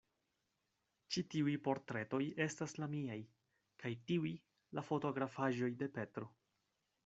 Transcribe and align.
Ĉi 1.15 1.23
tiuj 1.33 1.53
portretoj 1.67 2.21
estas 2.47 2.75
la 2.85 2.89
miaj; 2.95 3.19
kaj 3.85 3.95
tiuj, 4.11 4.35
la 4.79 4.87
fotografaĵoj 4.91 5.71
de 5.85 5.93
Petro. 6.01 6.35